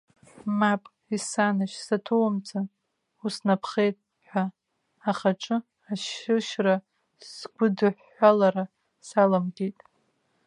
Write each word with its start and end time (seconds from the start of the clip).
Мап, 0.59 0.83
исанажь, 1.15 1.77
саҭанаумҵан, 1.85 2.65
уснаԥхеит 3.25 3.97
ҳәа 4.27 4.43
ахаҿы 5.09 5.57
ашьышьра, 5.91 6.75
сгәыдыҳәҳәалара 7.31 8.63
саламгеит. 9.07 9.79